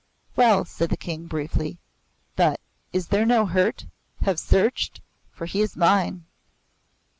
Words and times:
"Well," 0.35 0.65
said 0.65 0.89
the 0.89 0.97
King 0.97 1.27
briefly. 1.27 1.77
"But 2.35 2.59
is 2.91 3.09
there 3.09 3.23
no 3.23 3.45
hurt? 3.45 3.85
Have 4.21 4.39
searched? 4.39 4.99
For 5.29 5.45
he 5.45 5.61
is 5.61 5.77
mine." 5.77 6.25